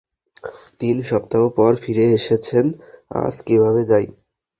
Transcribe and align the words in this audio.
তিন 0.81 0.95
সপ্তাহ 1.09 1.43
পর 1.57 1.71
ফিরে 1.83 2.05
এসেছেন, 2.17 2.65
আজ 3.19 3.35
কীভাবে 3.47 3.81
যাই? 3.83 4.05